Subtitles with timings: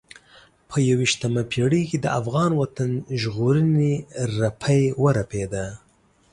[0.69, 3.93] په یوه یشتمه پېړۍ کې د افغان وطن ژغورنې
[4.37, 5.65] رپی ورپېده.